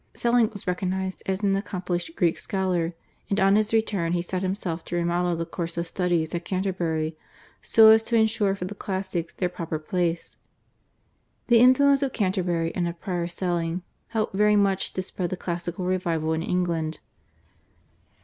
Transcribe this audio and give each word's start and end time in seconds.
Selling 0.15 0.49
was 0.49 0.65
recognised 0.65 1.21
as 1.27 1.43
an 1.43 1.55
accomplished 1.55 2.15
Greek 2.15 2.35
scholar, 2.39 2.95
and 3.29 3.39
on 3.39 3.55
his 3.55 3.71
return 3.71 4.13
he 4.13 4.21
set 4.23 4.41
himself 4.41 4.83
to 4.83 4.95
remodel 4.95 5.35
the 5.35 5.45
course 5.45 5.77
of 5.77 5.85
studies 5.85 6.33
at 6.33 6.43
Canterbury 6.43 7.15
so 7.61 7.89
as 7.89 8.01
to 8.01 8.15
ensure 8.15 8.55
for 8.55 8.65
the 8.65 8.73
classics 8.73 9.31
their 9.31 9.47
proper 9.47 9.77
place. 9.77 10.37
The 11.49 11.59
influence 11.59 12.01
of 12.01 12.13
Canterbury 12.13 12.73
and 12.73 12.87
of 12.87 12.99
Prior 12.99 13.27
Selling 13.27 13.83
helped 14.07 14.33
very 14.33 14.55
much 14.55 14.91
to 14.93 15.03
spread 15.03 15.29
the 15.29 15.37
classical 15.37 15.85
revival 15.85 16.33
in 16.33 16.41
England. 16.41 16.99